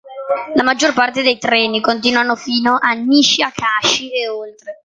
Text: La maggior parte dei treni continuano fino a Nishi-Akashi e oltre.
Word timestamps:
La 0.55 0.63
maggior 0.63 0.95
parte 0.95 1.21
dei 1.21 1.37
treni 1.37 1.79
continuano 1.79 2.35
fino 2.35 2.75
a 2.81 2.91
Nishi-Akashi 2.93 4.09
e 4.11 4.27
oltre. 4.29 4.79